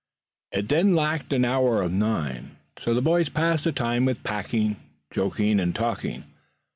It 0.51 0.67
then 0.67 0.95
lacked 0.95 1.31
an 1.31 1.45
hour 1.45 1.83
of 1.83 1.91
nine, 1.91 2.57
so 2.79 2.95
the 2.95 3.03
boys 3.03 3.29
passed 3.29 3.65
the 3.65 3.71
time 3.71 4.03
with 4.05 4.23
packing, 4.23 4.77
joking 5.11 5.59
and 5.59 5.75
talking. 5.75 6.23